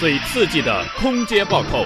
[0.00, 1.84] 最刺激的空接暴扣，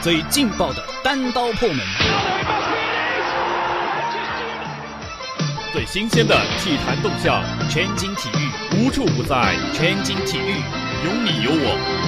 [0.00, 1.78] 最劲爆的单刀破门，
[5.74, 10.54] 最新鲜的体坛动向，全景体育无处不在，全景体育
[11.04, 12.01] 有你有我。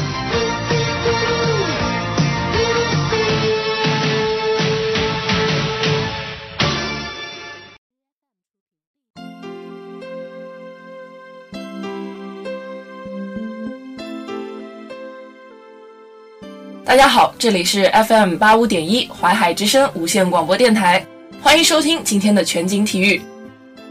[16.95, 21.05] 大家好，这里是 FM 八五点一淮海之声无线广播电台，
[21.43, 23.21] 欢迎收听今天的全景体育，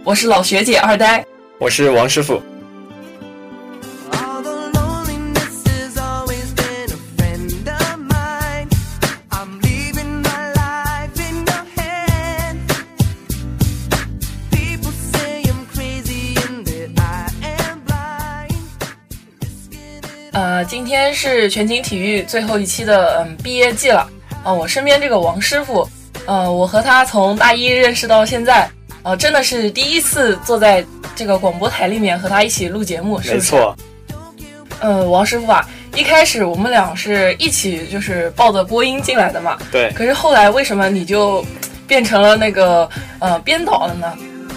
[0.06, 1.22] 我是老学姐二呆，
[1.60, 2.42] 我是王师傅。
[20.74, 24.10] 今天是全景体育最后一期的嗯毕业季了
[24.44, 25.88] 啊、我身边这个王师傅，
[26.26, 28.68] 呃，我和他从大一认识到现在，
[29.04, 30.84] 呃，真的是第一次坐在
[31.16, 33.54] 这个广播台里面和他一起录节目，是不是？
[33.56, 33.78] 没错。
[34.80, 35.64] 呃，王师傅啊，
[35.96, 39.92] 一开始我们俩是一起就是抱着播音进来的嘛，对。
[39.92, 41.46] 可是后来为什么你就
[41.86, 44.12] 变成了那个呃编导了呢？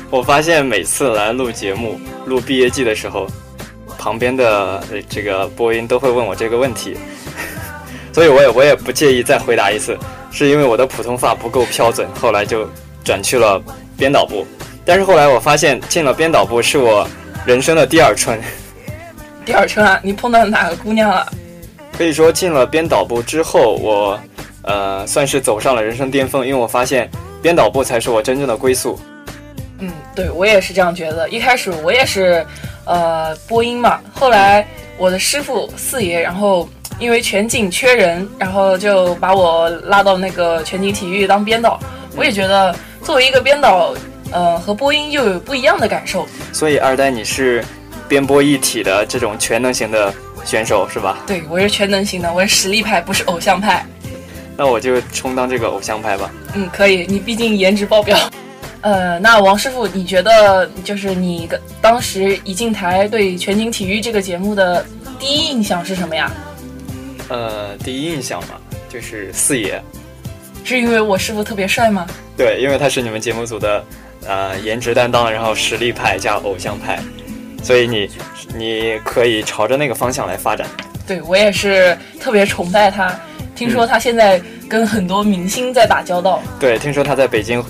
[0.09, 3.27] 我发现每次来录节目、录毕业季的时候，
[4.07, 6.97] 旁边的呃这个播音都会问我这个问题，
[8.15, 9.99] 所以我也我也不介意再回答一次，
[10.31, 12.71] 是因为我的普通话不够标准，后来就
[13.03, 13.61] 转去了
[13.99, 14.47] 编导部。
[14.85, 17.05] 但是后来我发现进了编导部是我
[17.45, 18.41] 人生的第二春。
[19.45, 21.27] 第二春啊，你碰到哪个姑娘了？
[21.99, 24.21] 可以说进了编导部之后，我
[24.63, 27.11] 呃算是走上了人生巅峰，因为我发现
[27.43, 28.97] 编导部才是我真正的归宿。
[29.81, 31.29] 嗯，对我也是这样觉得。
[31.29, 32.47] 一开始我也是，
[32.87, 34.01] 呃，播音嘛。
[34.15, 34.67] 后来
[34.97, 41.79] 我的师傅四爷，然后因为全景缺人，然后就把我拉到那个全景体育当编导。
[42.17, 43.95] 我也觉得作为一个编导，
[44.31, 46.27] 呃，和播音又有不一样的感受。
[46.53, 47.63] 所以二代你是
[48.09, 50.15] 编播一体的这种全能型的
[50.45, 51.19] 选手是吧？
[51.27, 53.85] 对我是全能型的，我是实力派，不是偶像派。
[54.57, 56.31] 那我就充当这个偶像派吧。
[56.55, 58.17] 嗯，可以，你毕竟颜值爆表。
[58.87, 61.49] 呃，那王师傅，你觉得就是你
[61.83, 64.87] 当时一进台对全景体育这个节目的
[65.19, 66.31] 第一印象是什么呀？
[67.29, 68.51] 呃，第一印象嘛，
[68.89, 69.83] 就是四爷，
[70.63, 72.07] 是因为我师傅特别帅吗？
[72.37, 73.85] 对，因为他是你们节目组的
[74.25, 77.01] 呃颜值担当，然后实力派加偶像派，
[77.65, 78.09] 所以你
[78.55, 80.65] 你可以朝着那个方向来发展。
[81.09, 83.13] 对我也是特别崇拜他，
[83.57, 86.41] 听说他现在跟很多明星在打交道。
[86.61, 87.61] 对，听说他在北京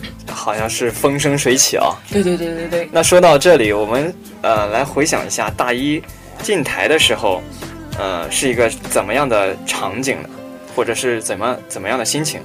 [0.47, 1.91] 好像是风生水起啊。
[2.09, 2.89] 对对对对对。
[2.93, 6.01] 那说到这里，我们呃来回想一下大一
[6.41, 7.43] 进台的时候，
[7.99, 10.29] 呃是一个怎么样的场景呢？
[10.73, 12.41] 或者是怎么怎么样的心情？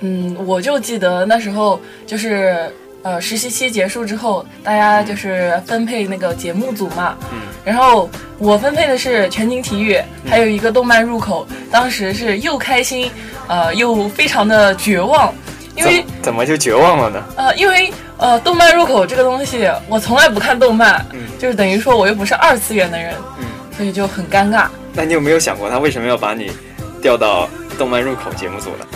[0.00, 7.18] 嗯，我就记得那时候就是呃实习期结束之后，大家就是分配那个节目组嘛。
[7.32, 7.38] 嗯。
[7.66, 8.08] 然后
[8.38, 11.46] 我分配的是全景体育，还有一个动漫入口。
[11.70, 13.10] 当时是又开心，
[13.46, 15.32] 呃，又非常的绝望，
[15.74, 17.22] 因为怎么就绝望了呢？
[17.36, 23.44] 呃，因为呃，动漫入口这个东西，我从来不看动漫，嗯，就是等于说我又不是二次元的人，嗯，
[23.76, 24.66] 所以就很尴尬。
[24.92, 26.52] 那你有没有想过，他为什么要把你
[27.00, 28.86] 调到动漫入口节目组呢？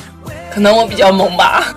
[0.53, 1.75] 可能我比较萌吧。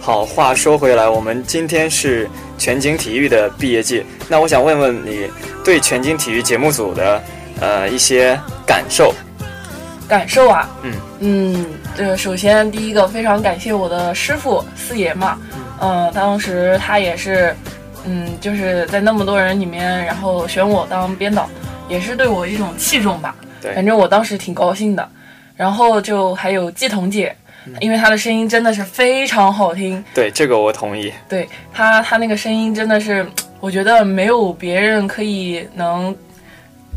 [0.00, 5.28] 好，话说回来，我们今天是全景体育的毕业季，那我想问问你
[5.64, 7.22] 对全景体育节目组的
[7.60, 9.12] 呃一些感受。
[10.08, 15.38] 感受啊，嗯嗯，呃，首先第一个非常感谢我的师傅四爷嘛，
[15.80, 17.54] 嗯、呃，当时他也是，
[18.04, 21.48] 嗯，就是在那么多人里面，然后选我当编导，
[21.88, 23.34] 也是对我一种器重吧。
[23.60, 25.08] 对，反正我当时挺高兴的。
[25.56, 27.34] 然后就还有季彤姐，
[27.80, 30.04] 因为她的声音真的是非常好听。
[30.12, 31.10] 对，这个我同意。
[31.26, 33.26] 对她，她那个声音真的是，
[33.58, 36.14] 我觉得没有别人可以能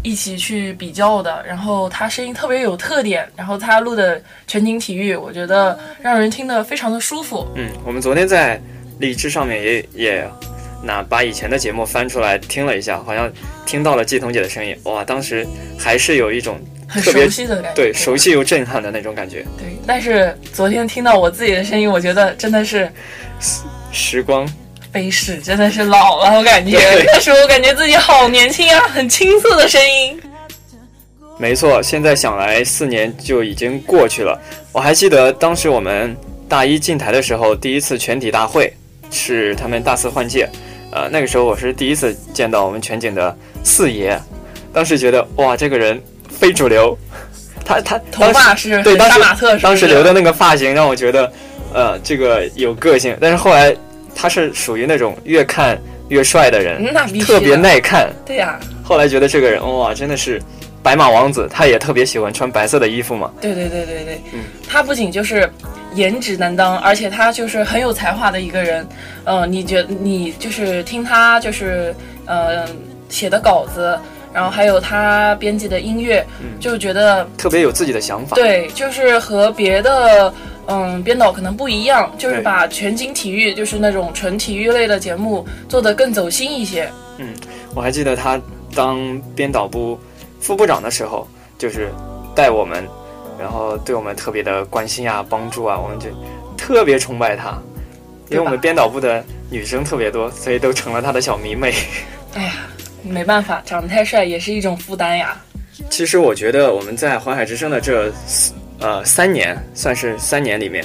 [0.04, 1.44] 一起去比较的。
[1.48, 7.48] 然后他声音特别有特点，然后他录的全景体育，我觉得让人听得非常的舒服。
[7.56, 8.62] 嗯，我们昨天在
[9.00, 10.30] 荔枝上面也也
[10.84, 13.32] 那把以前的节目翻出来听了一下，好像
[13.66, 15.48] 听到了季彤姐的声音，哇，当时
[15.78, 16.60] 还是有一种。
[16.92, 19.46] 很熟悉的感觉，对，熟悉又震撼的那种感觉。
[19.60, 22.92] 对，但是昨天听到我自己的声音，我觉得真的是
[23.92, 24.44] 时光
[24.92, 30.20] 飞逝，真的是老了，我感觉那时候我感觉自己好年轻啊，很青涩的声音。
[31.38, 34.38] 没错，现在想来，四年就已经过去了。
[34.74, 36.16] 我还记得当时我们
[36.50, 38.74] 大一进台的时候，第一次全体大会
[39.10, 40.50] 是他们大四换届，
[40.92, 43.34] 呃，那个时候我是第一次见到我们全景的
[43.64, 44.20] 四爷，
[44.74, 46.98] 当时觉得哇，这个人非主流，
[47.64, 51.32] 他他头发是对当时杀马特，当时留的那个发型让我觉得，
[51.74, 53.16] 呃，这个有个性。
[53.22, 53.74] 但是后来
[54.20, 55.80] 他是属于那种越看
[56.10, 58.10] 越帅的人， 那必须特别耐看。
[58.26, 60.42] 对呀、后来觉得这个人哇，真的是
[60.84, 63.32] 白马王子，他也特别喜欢穿白色的衣服嘛。
[63.40, 65.50] 对对对对对，嗯他不仅就是
[65.94, 68.86] 颜值担当，而且他就是很有才华的一个人。
[69.24, 71.96] 呃，你觉你就是听他就是
[72.26, 72.66] 呃
[73.10, 73.98] 写的稿子，
[74.34, 78.36] 然后还有他编辑的音乐，嗯就觉得特别有自己的想法。
[78.36, 80.34] 对，就是和别的
[80.70, 86.90] 嗯编导可能不一样，就是把全景体育就是那种纯体育类的节目做得更走心一些。
[87.18, 87.34] 嗯
[87.76, 88.40] 我还记得他
[88.74, 90.00] 当编导部
[90.40, 91.28] 副部长的时候，
[91.58, 91.92] 就是
[92.36, 92.88] 带我们，
[93.40, 96.08] 然后对我们特别的关心啊、帮助啊，我们就
[96.56, 97.60] 特别崇拜他。
[98.30, 101.74] 因为我们编导部的女生特别多，所以都成了他的小迷妹。
[102.36, 102.54] 哎呀，
[103.02, 105.36] 没办法，长得太帅也是一种负担呀。
[105.90, 108.12] 其实我觉得我们在淮海之声的这
[108.80, 110.84] 呃三年，算是三年里面，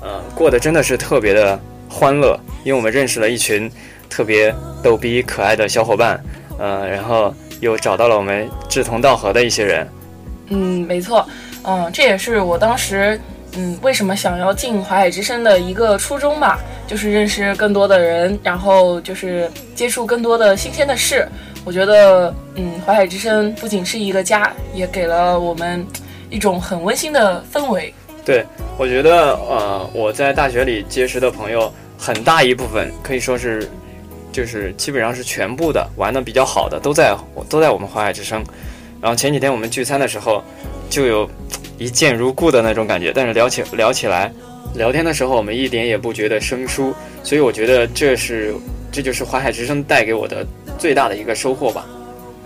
[0.00, 1.58] 呃，过得真的是特别的
[1.88, 3.70] 欢乐，因为我们认识了一群
[4.08, 6.22] 特别逗逼可爱的小伙伴，
[6.58, 9.86] 呃，然后又找到了我们志同道合的一些人。
[10.48, 11.26] 嗯，没错，
[11.62, 13.18] 嗯，这也是我当时
[13.56, 21.26] 嗯为什么想要进淮海之声的一个初衷吧，就是认识更多的人，然后就是接触更多的新鲜的事。
[21.64, 25.82] 我觉得，嗯，淮海之声不仅是一个家，也给了我们
[26.34, 27.94] 一种很温馨的氛围。
[28.24, 28.44] 对，
[28.76, 33.70] 我觉得呃，我在大学里结识的朋友，很大一部分可以说是，
[34.32, 37.16] 就是基本上是全部的玩的比较好的，都在
[37.48, 38.42] 都在我们淮海之声。
[39.00, 40.42] 然后前几天我们聚餐的时候，
[40.90, 41.30] 就有
[41.78, 44.32] 一见如故的那种感觉，但是聊起聊起来，
[44.74, 46.92] 聊天的时候我们一点也不觉得生疏，
[47.22, 48.54] 所以我觉得这是
[48.90, 50.44] 这就是淮海之声带给我的
[50.78, 51.86] 最大的一个收获吧。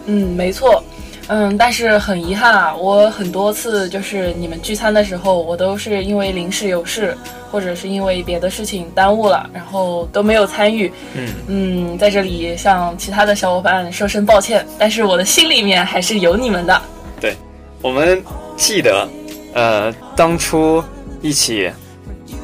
[0.07, 0.83] 嗯，没错。
[1.29, 7.17] 嗯，但是很遗憾啊，我很多次就是你们聚餐的时候，我都是因为临时有事，
[7.53, 10.91] 或者是因为别的事情耽误了，然后都没有参与。
[11.15, 16.81] 嗯嗯，在这里向其他的小伙伴说声抱歉，但是我的心里面还是有你们的。
[17.21, 17.37] 对
[17.83, 18.23] 我们
[18.57, 19.07] 记得，
[19.53, 20.83] 呃，当初
[21.21, 21.71] 一起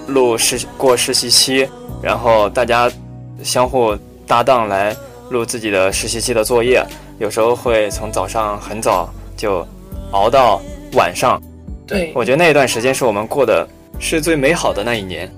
[0.07, 1.67] 录实过实习期，
[2.03, 2.91] 然后大家
[3.43, 3.97] 相互
[4.27, 4.95] 搭档来
[5.31, 6.85] 录自己的实习期的作业，
[7.19, 9.67] 有时候会从早上很早就
[10.13, 10.61] 熬到
[10.95, 11.41] 晚上。
[11.87, 13.67] 对，我觉得那一段时间是我们过的
[13.99, 15.31] 是最美好的那一年。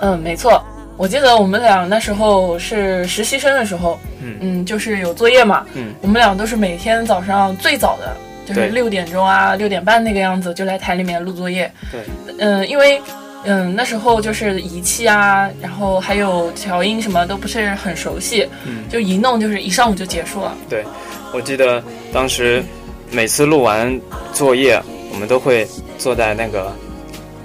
[0.00, 0.62] 嗯，没错。
[0.96, 3.98] 我记得我们俩那时候是实习生的时候，
[4.40, 8.14] 嗯就是有作业嘛，嗯，我们俩都是每天早上最早的，
[8.46, 11.70] 就是六点钟啊，六点半那个样子就来台里面录作业。
[11.90, 12.00] 对，
[12.38, 13.00] 嗯，因为
[13.44, 20.56] 嗯那时候就是仪器啊，然后还有调音什么都不是很熟悉，嗯就一弄就是一上午就结束了。
[20.68, 20.84] 对
[21.32, 22.62] 我记得当时
[23.10, 24.00] 每次录完
[24.32, 24.80] 作业，
[25.12, 25.66] 我们都会
[25.98, 26.72] 坐在那个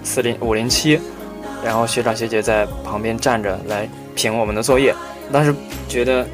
[0.03, 0.99] 四零五零七，
[1.63, 4.93] 然后学长学姐在旁边站着来评我们的作业。
[5.31, 5.53] 当时
[5.89, 6.25] 觉得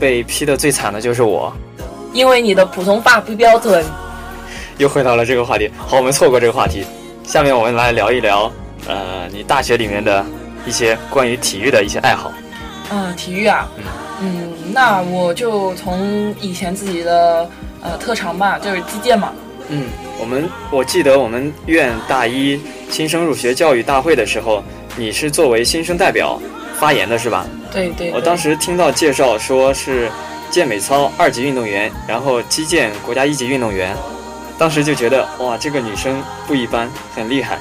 [0.00, 1.52] 被批的最惨的就是我，
[2.12, 3.84] 因为你的普通话不标准。
[4.78, 5.70] 又回到了这个话题。
[5.76, 6.84] 好，我们错过这个话题，
[7.24, 8.50] 下面我们来聊一聊，
[8.86, 10.24] 呃，你大学里面的
[10.66, 12.32] 一些关于体育的一些爱好。
[12.90, 13.66] 嗯，体育啊，
[14.20, 17.48] 嗯，那我就从以前自己的
[17.82, 19.32] 呃特长吧，就是击剑嘛。
[19.68, 19.86] 嗯，
[20.20, 24.62] 我们我记得我们院大一新生入学教育大会的时候，
[24.96, 26.38] 你是作为新生代表
[26.78, 27.46] 发言的是吧？
[27.72, 30.10] 对对对我当时听到介绍说是
[30.50, 33.96] 健美操二级运动员，然后击剑国家一级运动员，
[34.58, 37.58] 当时就觉得哇，这个女生不一般，很厉害。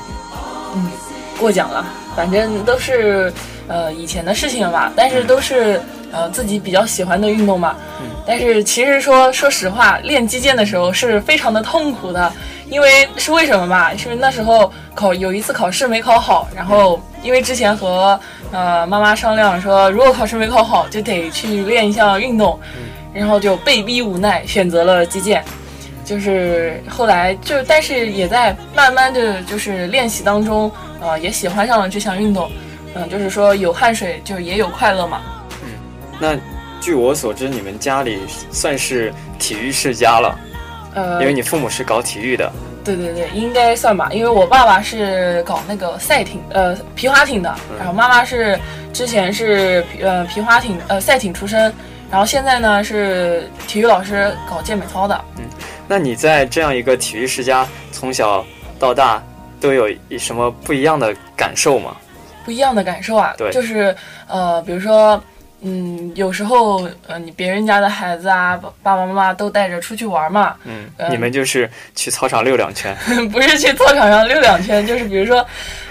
[1.43, 1.85] 嗯，过奖了，
[2.15, 3.31] 反正都是
[3.67, 7.75] 呃以前的事情了吧，但是都是呃自己比较喜欢的运动嘛。
[7.99, 12.31] 嗯但是其实说说实话，练击剑的时候是非常的痛苦的，
[12.69, 13.93] 因为是为什么吧？
[13.97, 18.17] 是那时候考有一次考试没考好，然后因为之前和
[18.53, 22.57] 呃妈妈商量说，如果考试没考好，就得去练一项运动，
[23.13, 25.43] 然后就被逼无奈选择了击剑。
[26.05, 30.71] 就是后来就，但是也在慢慢的就是练习当中，
[31.03, 32.49] 呃，也喜欢上了这项运动。
[32.95, 35.21] 嗯，就是说有汗水就也有快乐嘛。
[35.63, 35.69] 嗯
[36.19, 36.37] 那
[36.79, 38.19] 据我所知，你们家里
[38.51, 40.39] 算是体育世家了，
[40.93, 42.51] 呃，因为你父母是搞体育的。
[42.83, 48.59] 对对对，应该算吧，因为我爸爸是搞那个赛艇，呃，皮划艇的，然后妈妈是
[48.91, 51.73] 之前是呃皮划艇呃赛艇出身，
[52.11, 55.19] 然后现在呢是体育老师搞健美操的。
[55.37, 55.43] 嗯
[55.87, 58.45] 那你在这样一个体育世家，从小
[58.77, 59.23] 到大
[59.63, 61.95] 都有一什么不一样的感受吗？
[62.43, 63.95] 不一样的感受啊，对就是
[64.27, 65.21] 呃，比如说
[65.61, 72.93] 嗯，有时候，呃，你别人家的孩子啊，爸爸爸妈妈都带着出去玩嘛，嗯，呃你们就是去操场溜两圈，
[73.31, 75.39] 不是去操场上溜两圈，就是比如说，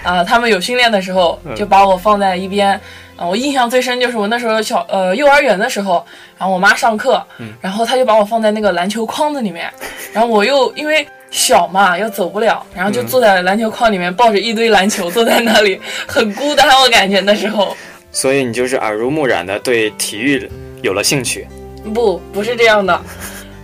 [0.03, 2.79] 啊、他们有训练的时候，嗯就把我放在一边。
[3.15, 6.03] 啊，我印象最深就是我那时候小呃幼儿园的时候，
[6.37, 9.71] 然后我妈上课，嗯然后她就把我放在那个篮球框子里面，
[10.11, 17.75] 然后我又因为小嘛又走不了，然后就嗯坐在篮球框里面抱着一堆篮球坐在那里，很孤单，我感觉那时候。
[18.11, 20.47] 所以你就是耳濡目染的对体育
[20.83, 21.47] 有了兴趣。
[21.91, 23.01] 不，不是这样的。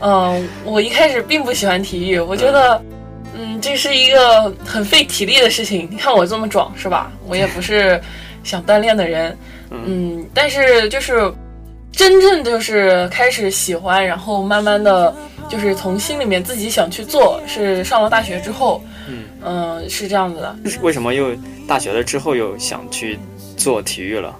[0.02, 2.82] 嗯，我一开始并不喜欢体育，我觉得，
[3.38, 5.88] 嗯，这是一个很费体力的事情。
[5.92, 7.12] 你看我这么壮，是吧？
[7.28, 8.02] 我也不是
[8.44, 9.38] 想锻炼的人，
[9.70, 11.32] 嗯，但是就是
[11.92, 15.14] 真正就是开始喜欢，然后慢慢的
[15.50, 18.82] 就是从心里面自己想去做，是上了大学之后，
[19.44, 20.56] 嗯、是这样子的。
[20.82, 21.36] 为什么又
[21.68, 23.20] 大学了之后又想去
[23.58, 24.36] 做体育了？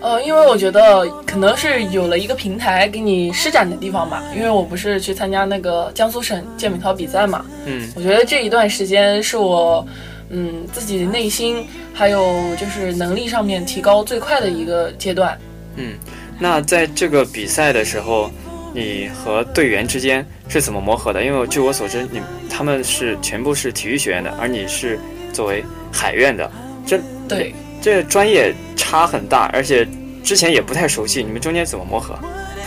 [0.00, 4.20] 呃，因为我觉得可能是有了一个平台给你施展的地方吧。
[4.34, 9.86] 因为我不是去参加那个江苏省健美操比赛嘛，嗯我觉得这一段时间是我，
[10.30, 15.38] 嗯，自己内心还有就是能力上面提高最快的一个阶段。
[15.76, 15.94] 嗯，
[16.42, 18.28] 那在这个比赛的时候，
[18.74, 21.24] 你和队员之间是怎么磨合的？
[21.24, 22.20] 因为据我所知，你
[22.50, 24.98] 他们是全部是体育学院的，而你是
[25.32, 26.50] 作为海院的，
[26.84, 29.86] 这对，这专业差很大，而且
[30.24, 32.18] 之前也不太熟悉，你们中间怎么磨合？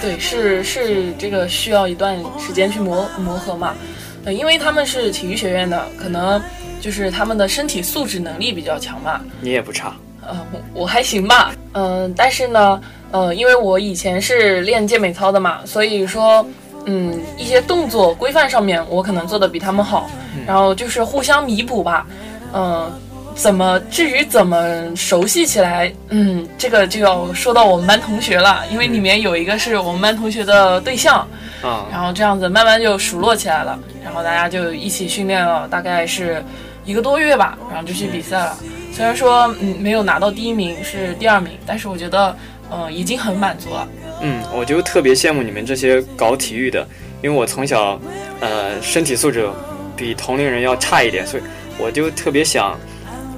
[0.02, 3.76] 对，是是这个需要一段时间去磨磨合嘛。
[4.24, 6.42] 呃，因为他们是体育学院的，可能
[6.80, 9.20] 就是他们的身体素质能力比较强嘛。
[9.42, 9.94] 你也不差，
[10.26, 12.82] 呃，我我还行吧，嗯、但是呢，
[13.12, 16.46] 呃，因为我以前是练健美操的嘛，所以说，
[16.86, 20.10] 嗯，一些动作规范上面我可能做的比他们好，
[20.46, 22.06] 然后就是互相弥补吧，
[22.54, 22.92] 嗯、
[23.34, 31.26] 怎么至于怎么熟悉起来，嗯，这个就要说到我们班同学了，因为里面有一个是我们班同学的对象，
[31.62, 36.44] 啊、然后这样子慢慢就熟络起来了，然后大家就一起训练了，大概是
[36.86, 38.58] 一个多月吧，然后就去比赛了。
[38.94, 42.34] 虽然说嗯没有拿到第一名，是第二名，但是我觉得
[42.78, 43.88] 嗯已经很满足了。
[44.22, 46.88] 嗯，我就特别羡慕你们这些搞体育的，
[47.22, 48.00] 因为我从小，
[48.40, 49.48] 呃，身体素质
[49.96, 51.44] 比同龄人要差一点，所以
[51.78, 52.78] 我就特别想，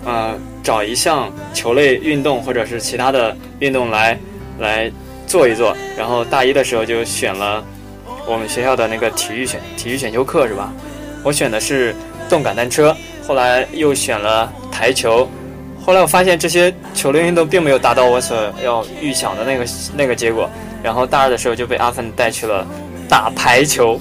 [0.05, 4.17] 呃，找一项球类运动或者是其他的运动来
[4.59, 4.91] 来
[5.25, 5.75] 做一做。
[5.97, 7.63] 然后大一的时候就选了
[8.27, 10.71] 我们学校的那个体育选体育选修课是吧？
[11.23, 11.95] 我选的是
[12.29, 15.29] 动感单车，后来又选了台球。
[15.87, 19.65] 后来我发现这些球类运动并没有达到我所要预想的那个
[19.95, 20.49] 那个结果，
[20.83, 22.67] 然后大二的时候就被阿芬带去了
[23.07, 23.97] 打排球，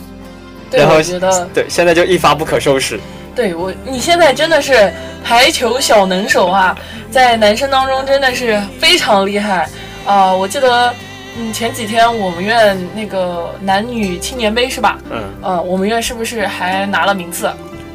[0.68, 2.98] 对，然后觉得对，现在就一发不可收拾。
[3.36, 6.76] 对我你现在真的是排球小能手啊，
[7.08, 9.68] 在男生当中真的是非常厉害
[10.04, 10.92] 啊、我记得
[11.38, 14.98] 嗯前几天我们院那个男女青年杯是吧？
[15.08, 17.48] 嗯，呃，我们院是不是还拿了名次？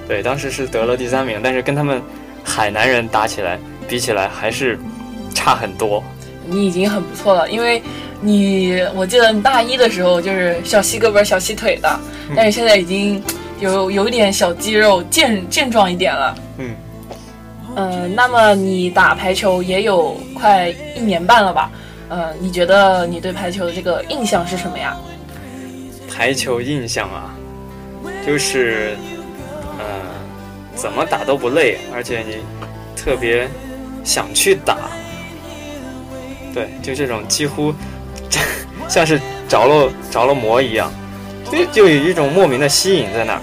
[0.08, 2.02] 对，当时是得了第三名，但是跟他们
[2.42, 3.60] 海南人打起来
[3.92, 4.80] 比起来还是
[5.34, 6.02] 差很多。
[6.46, 7.84] 你已经很不错了，因为
[8.22, 12.00] 你我记得你大一的时候就是小细胳膊小细腿的，
[12.34, 13.22] 但是现在已经
[13.60, 16.36] 有有一点小肌肉，健健壮一点了。
[16.58, 16.76] 嗯
[17.76, 21.70] 嗯、那么你打排球也有快一年半了吧？
[22.08, 24.96] 嗯、你觉得你对排球的这个印象是什么呀？
[26.10, 27.36] 排球印象啊，
[28.26, 28.96] 就是，
[29.78, 29.86] 呃，
[30.76, 32.38] 怎么打都不累，而且你
[32.96, 33.50] 特别
[34.04, 34.78] 想去打。
[36.54, 37.74] 对，就这种几乎
[38.90, 40.92] 像是着了着了魔一样，
[41.52, 43.42] 就就有一种莫名的吸引在那儿。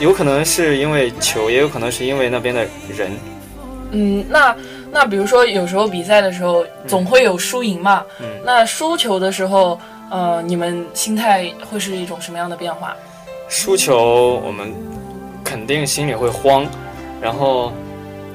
[0.00, 2.66] 有可能是因为球，也有可能是因为那边的
[2.96, 3.10] 人。
[3.92, 4.56] 嗯，那
[4.92, 9.78] 那比如说有时候比赛的时候总会有输赢嘛，嗯那输球的时候，
[10.10, 12.96] 呃，你们心态会是一种什么样的变化？
[13.48, 14.74] 输球，我们
[15.44, 16.66] 肯定心里会慌，
[17.20, 17.72] 然后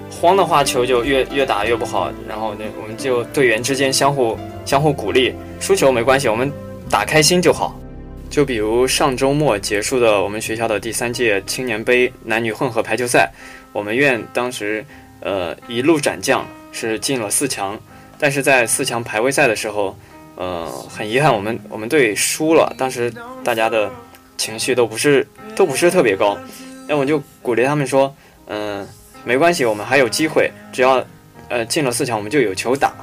[0.09, 2.11] 慌的话，球就越越打越不好。
[2.27, 6.51] 然后呢，我们就队员之间相互相互鼓励，输球没关系，我们
[6.89, 7.79] 打开心就好。
[8.29, 13.31] 就比如上周末结束的我们学校的第三届青年杯男女混合排球赛，
[13.73, 14.85] 我们院当时
[15.21, 17.79] 呃一路斩将是进了四强，
[18.19, 19.97] 但是在四强排位赛的时候，
[20.35, 23.11] 呃很遗憾我们我们队输了，当时
[23.43, 23.89] 大家的
[24.37, 26.37] 情绪都不是都不是特别高，
[26.87, 28.13] 那我就鼓励他们说，
[28.45, 28.87] 嗯、
[29.23, 31.03] 没关系，我们还有机会，只要
[31.49, 32.93] 呃进了四强，我们就有球打，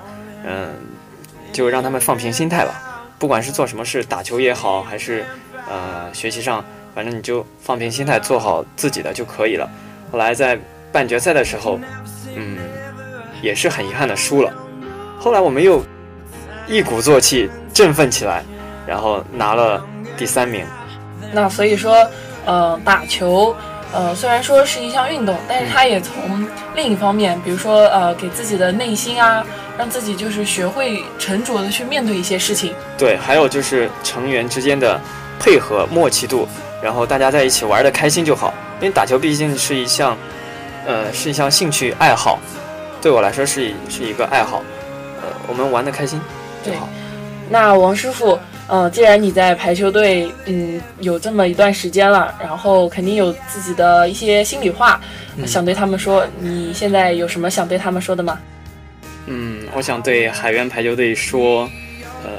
[0.45, 0.75] 嗯、
[1.53, 3.05] 就让他们放平心态吧。
[3.19, 5.25] 不管是做什么事，打球也好，还是
[5.69, 9.69] 呃学习上，反正你就放平心态，做好自己的就可以了。
[10.13, 10.59] 后来在
[10.93, 11.79] 半决赛的时候，
[12.35, 12.59] 嗯，
[13.43, 14.53] 也是很遗憾的输了。
[15.19, 15.83] 后来我们又
[16.67, 18.43] 一鼓作气，振奋起来，
[18.87, 19.85] 然后拿了
[20.17, 20.65] 第三名。
[21.33, 22.09] 那所以说，
[22.45, 23.57] 呃，打球，
[23.93, 29.45] 呃，虽然说是一项运动，但是它也从另一方面，比如说，呃，给自己的内心啊，
[29.79, 32.75] 让自己就是学会沉着的去面对一些事情。
[32.99, 35.01] 对，还有就是成员之间的
[35.39, 36.47] 配合默契度，
[36.83, 38.53] 然后大家在一起玩的开心就好。
[38.81, 40.15] 因为打球毕竟是一项，
[40.87, 42.39] 呃，是一项兴趣爱好，
[43.01, 44.63] 对我来说是是一个爱好，
[45.23, 46.21] 呃，我们玩的开心
[46.63, 46.87] 就好。
[47.49, 55.01] 那王师傅，呃，既然你在排球队，嗯，有这么一段时间了，然后肯定有自己的一些心里话，
[55.47, 56.27] 想对他们说。
[56.41, 58.39] 你现在有什么想对他们说的吗？
[59.27, 61.71] 嗯，我想对海员排球队说，
[62.25, 62.31] 呃，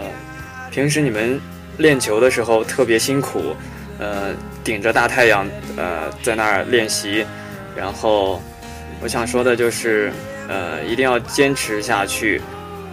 [0.69, 1.39] 平时你们
[1.77, 3.55] 练球的时候特别辛苦，
[3.97, 4.33] 呃，
[4.65, 7.25] 顶着大太阳，呃，在那儿练习，
[7.73, 8.41] 然后
[9.01, 10.11] 我想说的就是，
[10.49, 12.41] 呃，一定要坚持下去，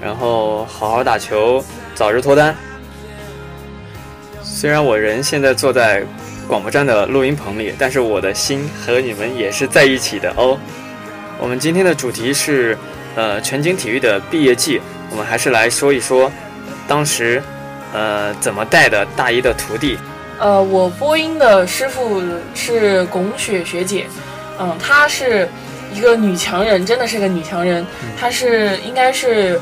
[0.00, 1.64] 然后好好打球。
[1.96, 2.54] 早日脱单。
[4.54, 6.00] 虽然我人现在坐在
[6.46, 10.56] 广播站的录音棚里，但是我的心和你们也是在一起的哦。
[11.40, 12.78] 我们今天的主题是，
[13.16, 14.80] 呃，全景体育的毕业季。
[15.10, 16.30] 我们还是来说一说，
[16.86, 17.42] 当时，
[17.92, 19.98] 呃，怎么带的大一的徒弟。
[20.38, 22.22] 呃，我播音的师傅
[22.54, 24.06] 是龚雪学姐，
[24.60, 25.48] 嗯，她是
[25.92, 27.84] 一个女强人，真的是个女强人。
[28.16, 29.60] 她是应该是。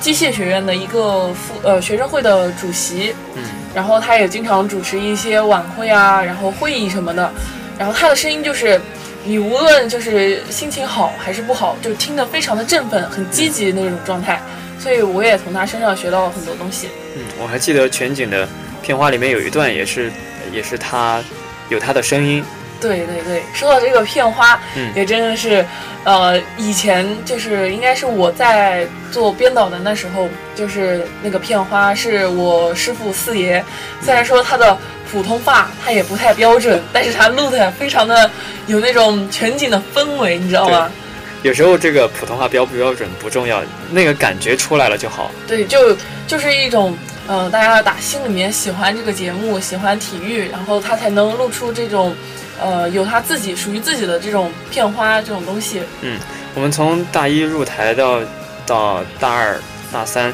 [0.00, 3.42] 机械学院的一个副呃学生会的主席，嗯，
[3.74, 7.32] 然后他也经常主持一些晚会啊，然后会议什么的，
[7.78, 8.80] 然后他的声音就是，
[9.24, 14.40] 你无论就是心情好还是不好，就听得非常的振奋，很积极那种状态，
[14.78, 16.88] 所以我也从他身上学到了很多东西。
[17.16, 18.46] 嗯，我还记得全景的
[18.82, 20.12] 片花里面有一段也是，
[20.52, 21.22] 也是他
[21.70, 22.44] 有他的声音。
[22.84, 25.64] 对对对，说到这个片花，嗯也真的是，
[26.04, 33.64] 呃，以前就是应该是我在做编导的那时候，就是那个片花是我师傅四爷，
[34.02, 34.76] 虽然说他的
[35.10, 38.30] 普通话他也不太标准，但是他录的非常的
[38.66, 40.90] 有那种全景的氛围，你知道吗？
[41.42, 45.30] 有时候这个普通话标不标准不重要，那个感觉出来了就好。
[45.48, 46.94] 对，就就是一种，
[47.26, 52.14] 呃，大家打心里面喜欢这个节目，喜欢体育，然后他才能录出这种。
[52.60, 55.82] 呃，有他自己属于自己的这种片花这种东西。
[56.02, 56.18] 嗯，
[56.54, 58.20] 我们从大一入台到
[58.66, 59.56] 到大二、
[59.92, 60.32] 大三，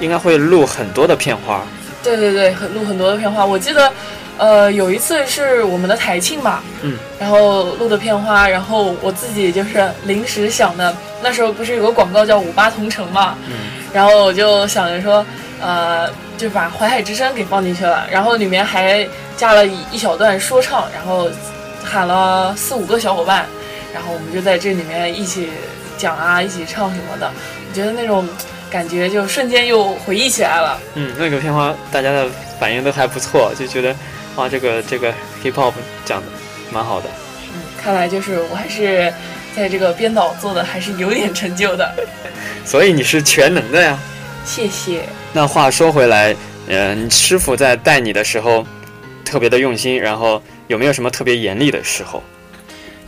[0.00, 1.62] 应该会录很多的片花。
[2.02, 3.44] 对对对，很录很多的片花。
[3.46, 3.92] 我记得，
[4.38, 10.94] 呃，有一次是我们的台庆吧，嗯，然后录的片花，然后我自己就是临时想的。
[11.22, 13.52] 那时候不是有个广告叫五八同城嘛，嗯，
[13.92, 15.24] 然后我就想着说，
[15.62, 19.08] 呃，就把淮海之声给放进去了，然后里面还。
[19.34, 21.28] 加了一一小段说唱，然后
[21.82, 23.44] 喊了四五个小伙伴，
[23.92, 25.48] 然后我们就在这里面一起
[25.98, 27.28] 讲啊，一起唱什么的。
[27.68, 28.28] 我觉得那种
[28.70, 30.78] 感觉就瞬间又回忆起来了。
[30.94, 32.28] 嗯，那个片花大家的
[32.60, 33.92] 反应都还不错，就觉得
[34.36, 35.72] 哇，这个这个 hip hop
[36.04, 36.26] 讲的
[36.70, 37.08] 蛮好的。
[37.52, 39.12] 嗯，看来就是我还是
[39.56, 41.92] 在这个编导做的还是有点成就的。
[42.64, 43.98] 所以你是全能的呀。
[44.44, 45.02] 谢谢。
[45.32, 46.34] 那话说回来，
[46.68, 48.66] 嗯，师傅在带你的时候。
[49.24, 52.22] 特别的用心，然后有没有什么特别严厉的时候？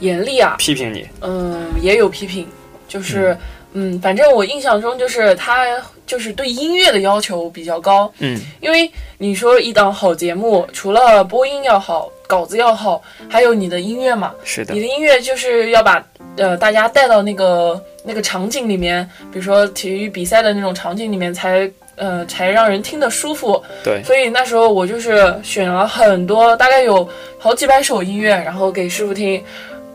[0.00, 0.56] 严厉啊！
[0.58, 1.06] 批评你？
[1.20, 2.48] 嗯，也有批评，
[2.88, 3.36] 就是
[3.74, 5.66] 嗯，反正我印象中就是他
[6.06, 8.10] 就是对音乐的要求比较高。
[8.20, 14.32] 嗯，因为你说一档好节目，除了播音要好，稿子要好，还有你的音乐嘛。
[14.44, 14.72] 是的。
[14.72, 16.02] 你的音乐就是要把
[16.36, 21.70] 呃大家带到那个那个场景里面，比如说体育比赛的那种场景里面才。
[21.96, 23.62] 呃，才让人听得舒服。
[23.84, 29.40] 对，所以那时候我就是选了很多，大概有好几百首音乐，然后给师傅听。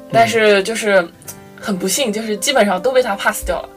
[0.10, 1.06] 但是就是
[1.60, 3.69] 很不幸，就是基本上都被他 pass 掉了。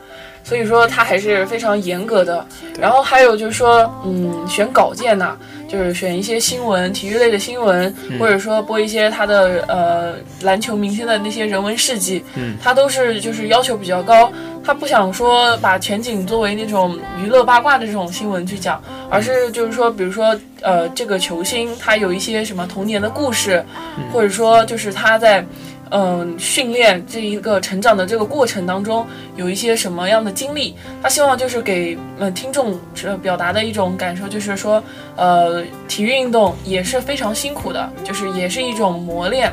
[0.43, 2.45] 所以说他还是非常严格的。
[2.79, 5.37] 然后还有就是说，嗯，选稿件呐，
[5.69, 12.25] 就是选一些新闻、体育类的新闻，或者说播一些他的呃篮球明星的那些人文事迹。
[12.35, 14.33] 嗯，他都是就是要求比较高。
[14.65, 23.65] 他不想说把全景作为那种娱乐八卦的这种新闻去讲，而是就是说，比如说，呃，这个球星他有一些什么童年的故事，
[24.13, 25.45] 或者说就是他在，
[25.93, 34.83] 嗯，训练这一个成长的这个过程当中有一些什么样的经历，他希望就是给呃听众呃表达的一种感受，就是说，
[35.17, 39.53] 呃，体育运动也是非常辛苦的，就是也是一种磨练，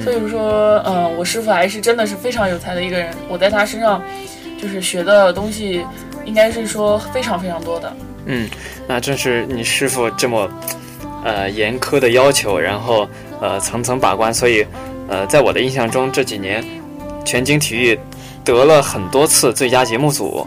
[0.00, 4.00] 所以说，嗯，我师傅还是真的是非常有才的一个人，我在他身上。
[4.62, 5.84] 就是学的东西，
[6.24, 7.92] 应该是说非常非常多的。
[8.26, 8.48] 嗯，
[8.86, 10.48] 那正是你师傅这么，
[11.24, 13.08] 呃严苛的要求，然后
[13.40, 14.64] 呃层层把关，所以
[15.08, 16.64] 呃在我的印象中这几年，
[17.24, 17.98] 全景体育
[18.44, 20.46] 得了很多次最佳节目组。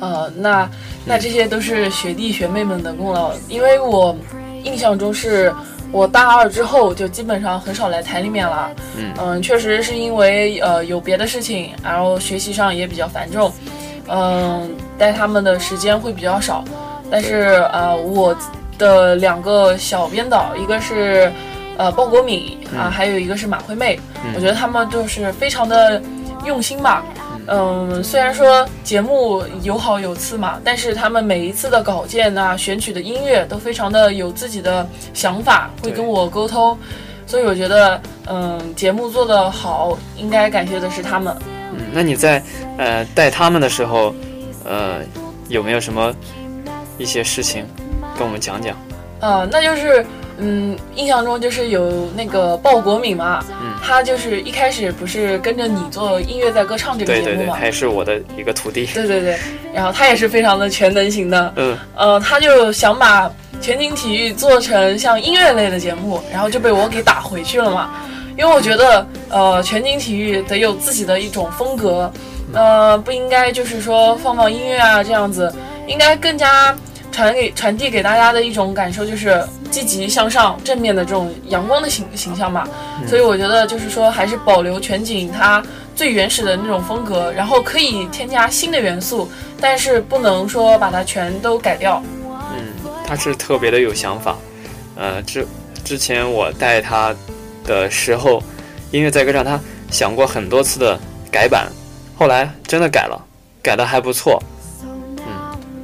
[0.00, 0.68] 呃，那
[1.04, 4.14] 那这些都是学弟学妹们的功劳，因为我
[4.62, 5.54] 印象中是
[5.90, 8.70] 我大二之后就基本上很少来台里面了。
[9.18, 13.50] 嗯确实是因为呃有别的事情，然后学习上也比较繁重，
[14.08, 16.62] 嗯、带他们的时间会比较少。
[17.10, 18.36] 但是呃，我
[18.76, 21.32] 的两个小编导，一个是
[21.78, 26.00] 呃鲍国敏啊，嗯还有一个是马惠妹，嗯我觉得他们就是非常的
[26.44, 27.04] 用心吧。
[27.48, 34.84] 嗯，虽然说节目有好有次嘛，但是他们每一次的稿件呐、选取的音乐都非常的有自己的
[35.14, 36.76] 想法，会跟我沟通，
[37.24, 41.36] 所以我觉得，嗯，节目做得好，应该感谢的是他们。
[41.72, 42.42] 嗯，那你在
[42.78, 44.12] 呃带他们的时候，
[44.64, 44.96] 呃
[45.48, 46.12] 有没有什么
[46.98, 47.64] 一些事情
[48.18, 48.76] 跟我们讲讲？
[49.20, 50.04] 呃，那就是，
[50.38, 53.72] 嗯，印象中就是有那个鲍国敏嘛，嗯。
[53.82, 58.86] 他就是一开始不是跟着你做音乐在歌唱这个对对对，节目嘛，还是我的一个徒弟。
[58.86, 59.38] 对对对，
[59.72, 61.78] 然后他也是非常的全能型的，嗯。
[61.96, 67.90] 呃，他就想把全景体育做成像音乐类的节目，然后就被我给打回去了嘛。
[68.36, 72.12] 因为我觉得，呃，全景体育得有自己的一种风格，
[72.52, 75.50] 呃，不应该就是说放放音乐啊这样子，
[75.86, 76.76] 应该更加
[77.16, 82.68] 传给传递给大家的一种感受就是积极向上、正面的这种阳光的形形象嘛。
[83.08, 92.02] 所以我觉得就是说，还是保留全景它最原始的那种风格，然后可以添加新的元素，但是不能说把它全都改掉。
[92.54, 92.74] 嗯，
[93.06, 94.36] 他是特别的有想法。
[94.94, 95.46] 呃，之
[95.82, 97.16] 之前我带他
[97.64, 98.42] 的时候，
[98.90, 99.58] 音乐在歌上他
[99.90, 101.00] 想过很多次的
[101.32, 101.72] 改版，
[102.14, 103.18] 后来真的改了，
[103.62, 104.38] 改的还不错。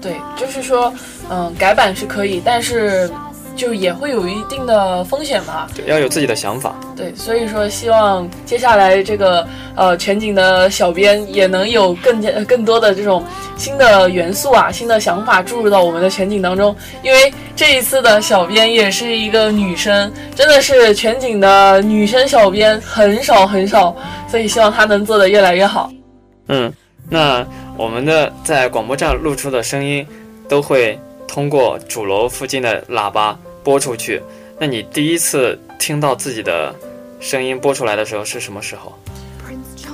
[0.00, 0.92] 对，就是说，
[1.30, 3.10] 嗯，改版是可以，但是
[3.54, 5.68] 就也会有一定的风险吧。
[5.74, 6.74] 对，要有自己的想法。
[6.96, 13.24] 对，所以说希望接下来这个呃全景的小编也能有更加更多的这种
[13.56, 16.74] 新的元素啊、新的想法注入到我们的全景当中。
[17.02, 23.94] 因为这一次的小编也是一个女生，真的是全景的女生小编很少很少，
[24.28, 25.90] 所以希望她能做得越来越好。
[26.48, 26.72] 嗯，
[27.08, 30.06] 那我们的在广播站录出的声音
[30.48, 30.98] 都会
[31.32, 34.22] 通过主楼附近的喇叭播出去。
[34.58, 36.74] 那你第一次听到自己的
[37.20, 38.92] 声音播出来的时候是什么时候？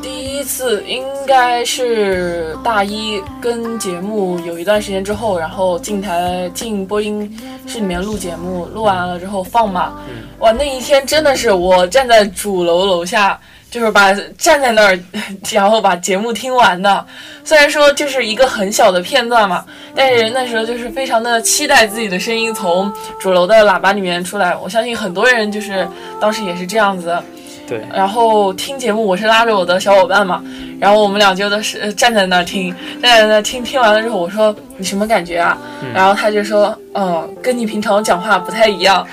[0.02, 9.94] 第一次应该是大一跟节目有一段时间之后，然后进台进播音室里面录节目，录完了之后放嘛。
[10.40, 14.98] 哇，那一天真的是我站在主楼楼下，就是把站在那儿，
[15.52, 17.04] 然后把节目听完的。
[17.44, 24.54] 虽然说就是一个很小的片段嘛，但是那时候就是非常的期待自己的声音从主楼的喇叭里面出来。
[24.56, 25.86] 我相信很多人就是
[26.20, 27.16] 当时也是这样子。
[27.66, 30.42] 对，然后听节目，我是拉着我的小伙伴嘛，
[30.80, 35.58] 然后我们俩就都是呃站在那儿听，站在那儿听，听完了之后，我说你什么感觉啊？
[35.92, 39.06] 然后他就说，嗯，跟你平常讲话不太一样，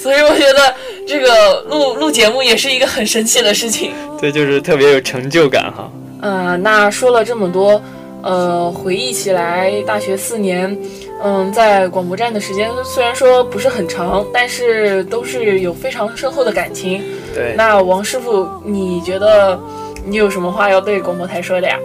[0.00, 0.74] 所以我觉得
[1.06, 3.92] 这个录录节目也是一个很神奇的事情。
[4.18, 5.90] 对，就是特别有成就感哈。
[6.22, 7.80] 嗯、那说了这么多，
[8.22, 10.76] 呃，回忆起来大学四年，
[11.22, 17.02] 嗯，在广播站的时间虽然说不是很长，但是都是有非常深厚的感情。
[17.34, 19.58] 对，那王师傅，你觉得
[20.04, 21.76] 你有什么话要对广播台说的呀？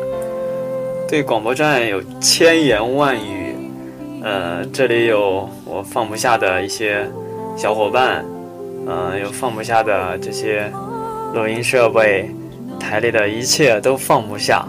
[1.08, 3.56] 对广播站有千言万语，
[4.24, 7.08] 呃，这里有我放不下的一些
[7.56, 8.24] 小伙伴，
[8.86, 10.70] 呃，有放不下的这些
[11.34, 12.30] 录音设备，
[12.78, 14.66] 台里的一切都放不下。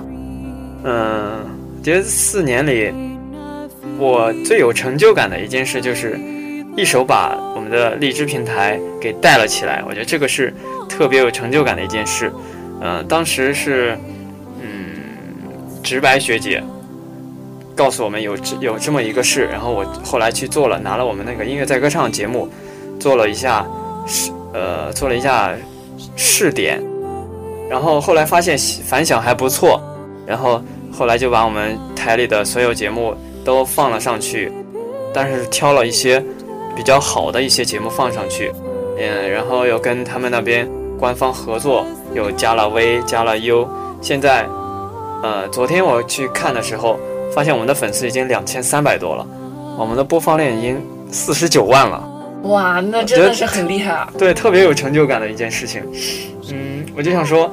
[0.85, 1.45] 嗯、
[1.83, 2.93] 这四年里，
[3.99, 6.17] 我最有成就感的一件事就是
[6.77, 9.83] 一手把我们的荔枝平台给带了起来。
[9.89, 10.55] 我觉得这个是
[10.89, 12.33] 特别有成就感的一件事。
[12.81, 13.99] 嗯、当时是，
[14.61, 16.63] 嗯，直白学姐
[17.75, 22.49] 告诉我们有这有这么一个事，然后我后来去做了，拿了我们那个音乐在歌唱节目，
[23.07, 23.65] 做了一下
[24.05, 25.55] 试呃做了一下
[26.17, 26.83] 试点，
[27.71, 29.81] 然后后来发现反响还不错，
[30.27, 30.61] 然后
[30.93, 33.15] 后来就把我们台里的所有节目
[33.45, 34.51] 都放了上去，
[35.15, 36.21] 但是挑了一些
[36.75, 38.53] 比较好的一些节目放上去，
[38.99, 43.69] 嗯，然后又跟他们那边官方合作，又加了 V 加了 U，
[44.03, 44.45] 现在。
[45.23, 46.99] 呃，昨天我去看的时候，
[47.33, 49.25] 发现我们的粉丝已经两千三百多了，
[49.79, 50.77] 我们的播放量已经
[51.13, 52.16] 四十九万了。
[52.47, 54.13] 哇，那真的是很厉害啊！
[54.19, 55.83] 对，特别有成就感的一件事情。
[56.51, 57.51] 嗯，我就想说，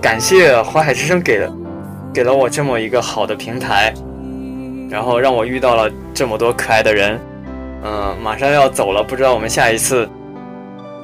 [0.00, 1.52] 感谢华海之声给了
[2.12, 3.92] 给了我这么一个好的平台，
[4.88, 7.18] 然后让我遇到了这么多可爱的人。
[7.84, 10.08] 嗯、马上要走了，不知道我们下一次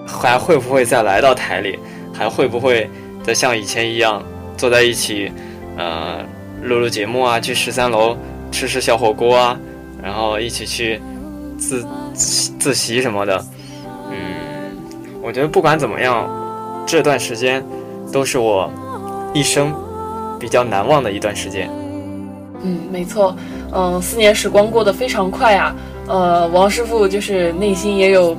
[0.07, 1.79] 还会不会再来到台里，
[2.13, 2.91] 还会不会
[3.23, 4.21] 再像以前一样
[4.57, 5.31] 坐在一起，
[5.77, 6.19] 呃，
[6.63, 8.17] 录录节目啊，去十三楼
[8.51, 9.57] 吃吃小火锅啊，
[10.03, 11.01] 然后一起去
[11.63, 11.87] 自
[12.59, 13.45] 自习什么的。
[14.11, 14.17] 嗯，
[15.23, 16.29] 我觉得不管怎么样，
[16.85, 17.65] 这段时间
[18.13, 18.69] 都是我
[19.33, 19.73] 一生
[20.41, 21.71] 比较难忘的一段时间。
[22.63, 23.37] 嗯，没错。
[23.73, 25.75] 嗯，四年时光过得非常快啊。
[26.09, 28.37] 呃，王师傅就是内心也有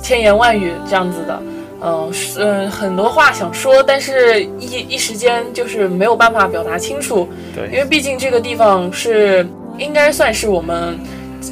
[0.00, 1.42] 千言万语这样子的。
[1.84, 7.28] 嗯，嗯，很多话想说，但是一一时间就是没有办法表达清楚。
[7.54, 9.46] 对，因为毕竟这个地方是
[9.78, 10.98] 应该算是我们，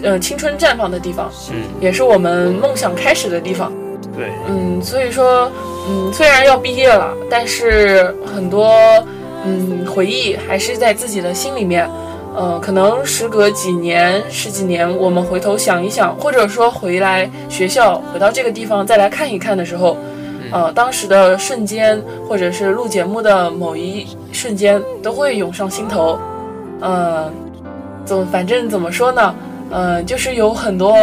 [0.03, 3.72] 呃，青春绽放的地方，嗯，也是我们梦想开始的地方。
[4.16, 5.50] 对，嗯，所以说，
[5.88, 8.74] 嗯，虽然要毕业了，但是很多，
[9.44, 11.88] 嗯，回忆还是在自己的心里面。
[12.33, 19.96] 呃，可能时隔几年、十几年，我们回头想一想，或者说回来学校，回到这个地方再来看一看的时候。
[20.53, 26.18] 呃，当时的瞬间，或者是录节目的某一瞬间，都会涌上心头。
[26.81, 27.31] 呃，
[28.05, 29.35] 怎反正怎么说呢？
[29.70, 30.94] 嗯，就是有很多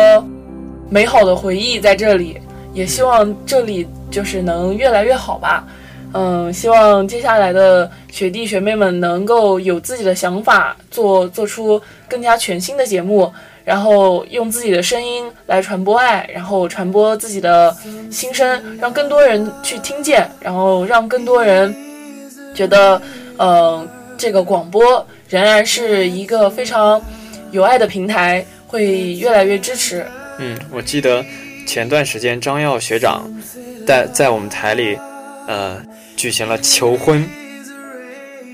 [0.90, 2.38] 美好的回忆在这里，
[2.74, 5.66] 也希望这里就是能越来越好吧。
[6.14, 13.32] 嗯，希望接下来的学弟学妹们能够有自己的想法，做做出更加全新的节目。
[13.66, 17.76] 然后用自己的声音来传播爱，然后传播自己的
[18.10, 21.76] 心声，让更多人去听见，然后让更多人
[22.56, 23.02] 觉得，
[23.38, 23.86] 嗯，
[24.18, 27.02] 这个广播仍然是一个非常
[27.52, 30.06] 有爱的平台，会越来越支持。
[30.38, 31.26] 嗯，我记得
[31.66, 33.28] 前段时间张耀学长
[33.88, 35.00] 在在我们台里，
[35.48, 35.82] 呃，
[36.16, 37.28] 举行了求婚，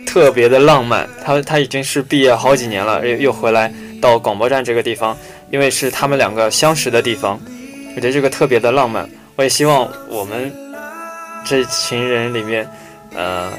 [0.06, 1.10] 特别的浪漫。
[1.26, 3.74] 他他已经是毕业好几年了，又又回来。
[4.02, 5.18] 到广播站这个地方，
[5.50, 7.40] 因为是他们两个相识的地方，
[7.96, 9.10] 我觉得这个特别的浪漫。
[9.38, 10.54] 我也希望我们
[11.46, 12.68] 这群人里面，
[13.16, 13.50] 呃，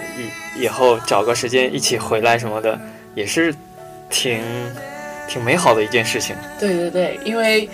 [0.57, 2.79] 以以后找个时间一起回来什么的，
[3.15, 3.55] 也是
[4.11, 4.39] 挺
[5.29, 6.35] 挺美好的一件事情。
[6.59, 7.69] 对对对，因为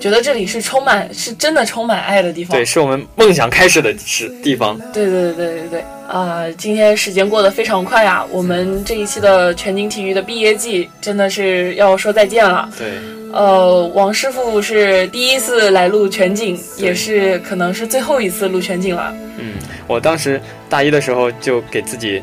[0.00, 2.56] 觉得这里是充满，是真的充满爱的地方。
[2.56, 4.78] 对，是我们梦想开始的是地方。
[4.92, 5.84] 对对对对对对。
[6.08, 8.26] 啊，今天时间过得非常快啊！
[8.32, 12.68] 我们这一期的全景体育的毕业季真的是要说再见了。
[12.76, 12.88] 对，
[13.32, 19.14] 呃，王师傅是第一次来录全景，也是可能是最后一次录全景了。
[19.38, 19.54] 嗯，
[19.86, 22.20] 我当时大一的时候就给自己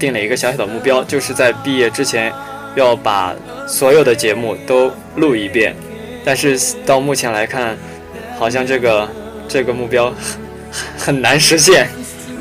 [0.00, 2.32] 定了一个小小的目标，就是在毕业之前
[2.74, 3.34] 要把
[3.66, 5.74] 所有的节目都录一遍。
[6.24, 7.76] 但是到目前来看，
[8.38, 9.08] 好像这个
[9.48, 10.12] 这个目标
[10.98, 11.88] 很难实现。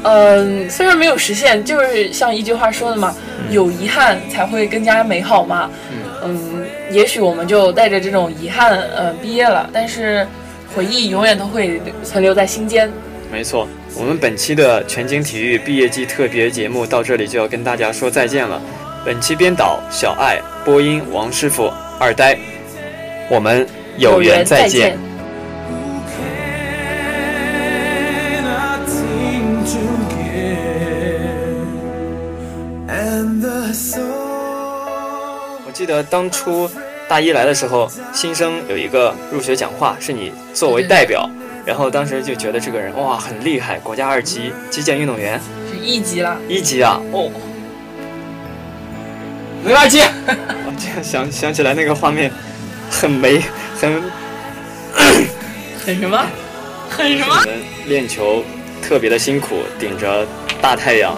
[0.04, 3.16] 嗯，虽然没有实现，就是像一句话说的嘛，
[3.50, 5.70] 有遗憾才会更加美好嘛。
[6.24, 10.28] 嗯，也许我们就带着这种遗憾，呃，毕业了，但是
[10.76, 12.90] 回忆永远都会存留在心间。
[13.32, 18.62] 没错，我们本期的全景体育毕业季特别节目到这里就要跟大家说再见了。
[19.06, 22.38] 本期编导小爱，播音王师傅二呆，
[23.30, 23.66] 我们
[23.98, 24.98] 有缘再见。
[35.66, 36.70] 我记得当初
[37.08, 41.30] 大一来的时候，新生有一个入学讲话，是你作为代表，
[41.66, 45.40] 然后当时就觉得这个人哇很厉害，国家二级击剑运动员，
[45.72, 47.32] 是一级了，一级啊，哦，
[49.64, 52.32] 没二级，我这样想想起来那个画面，
[52.90, 53.42] 很美，
[53.80, 54.02] 很
[55.86, 56.26] 很什么，
[56.90, 57.44] 很什么？
[57.88, 58.44] 练球
[58.82, 60.26] 特别的辛苦，顶着
[60.62, 61.18] 大太阳，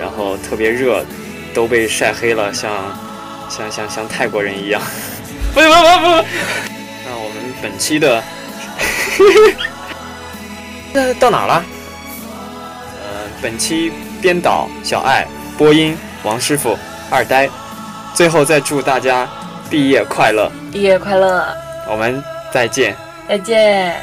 [0.00, 1.04] 然后特别热，
[1.54, 2.70] 都被晒黑了，像。
[3.50, 4.78] 像像像泰国人一样，
[5.54, 6.26] 不不不不不。
[7.06, 8.22] 那我们本期的，
[10.92, 11.64] 那到哪了？
[13.00, 17.48] 呃，本期编导小爱，播音王师傅二呆，
[18.18, 19.28] 最后再祝大家
[19.70, 20.50] 毕业快乐！
[20.72, 21.46] 毕业快乐！
[21.88, 22.96] 我们再见！
[23.28, 23.94] 再见